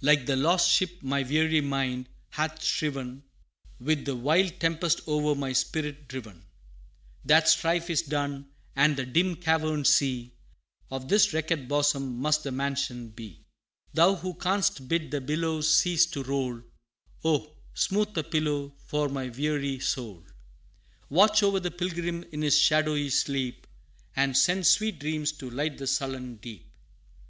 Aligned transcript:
Like 0.00 0.26
the 0.26 0.34
lost 0.34 0.68
ship 0.72 1.04
my 1.04 1.22
weary 1.22 1.60
mind 1.60 2.08
hath 2.30 2.64
striven 2.64 3.22
With 3.78 4.06
the 4.06 4.16
wild 4.16 4.58
tempest 4.58 5.06
o'er 5.06 5.36
my 5.36 5.52
spirit 5.52 6.08
driven; 6.08 6.46
That 7.24 7.48
strife 7.48 7.88
is 7.88 8.02
done 8.02 8.48
and 8.74 8.96
the 8.96 9.06
dim 9.06 9.36
caverned 9.36 9.86
sea 9.86 10.34
Of 10.90 11.06
this 11.08 11.32
wrecked 11.32 11.68
bosom 11.68 12.18
must 12.20 12.42
the 12.42 12.50
mansion 12.50 13.10
be. 13.10 13.46
Thou 13.94 14.16
who 14.16 14.34
canst 14.34 14.88
bid 14.88 15.12
the 15.12 15.20
billows 15.20 15.72
cease 15.72 16.06
to 16.06 16.24
roll, 16.24 16.60
Oh! 17.24 17.54
smooth 17.72 18.18
a 18.18 18.24
pillow 18.24 18.74
for 18.86 19.08
my 19.08 19.28
weary 19.28 19.78
soul 19.78 20.24
Watch 21.08 21.44
o'er 21.44 21.60
the 21.60 21.70
pilgrim 21.70 22.24
in 22.32 22.42
his 22.42 22.58
shadowy 22.58 23.10
sleep, 23.10 23.64
And 24.16 24.36
send 24.36 24.66
sweet 24.66 24.98
dreams 24.98 25.30
to 25.34 25.48
light 25.48 25.78
the 25.78 25.86
sullen 25.86 26.34
deep!' 26.34 26.68